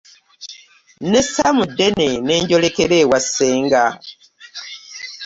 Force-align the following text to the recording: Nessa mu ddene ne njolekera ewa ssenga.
Nessa 1.11 1.45
mu 1.55 1.63
ddene 1.69 2.07
ne 2.25 2.35
njolekera 2.41 2.95
ewa 3.03 3.19
ssenga. 3.25 3.83